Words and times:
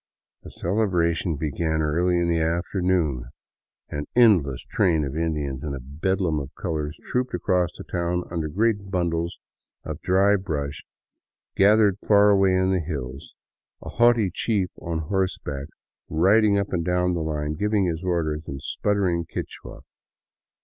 The 0.41 0.49
celebration 0.49 1.35
began 1.35 1.83
early 1.83 2.17
in 2.19 2.27
the 2.27 2.39
afternoon. 2.39 3.25
An 3.89 4.07
endless 4.15 4.63
train 4.63 5.05
of 5.05 5.15
Indians 5.15 5.61
in 5.61 5.75
a 5.75 5.79
bedlam 5.79 6.39
of 6.39 6.55
colors 6.55 6.97
trooped 7.03 7.35
across 7.35 7.69
the 7.77 7.83
town 7.83 8.23
under 8.31 8.47
great 8.47 8.89
bundles 8.89 9.37
of 9.83 10.01
dry 10.01 10.37
brush 10.37 10.81
gathered 11.55 11.99
far 11.99 12.31
away 12.31 12.55
in 12.55 12.71
the 12.71 12.79
hills, 12.79 13.35
a 13.83 13.89
haughty 13.89 14.31
chief 14.31 14.71
on 14.81 14.97
horseback 15.07 15.67
riding 16.09 16.57
up 16.57 16.73
and 16.73 16.83
down 16.83 17.13
the 17.13 17.19
line 17.21 17.53
giving 17.53 17.85
his 17.85 18.03
orders 18.03 18.41
in 18.47 18.57
sputtering 18.57 19.27
Quichua. 19.27 19.81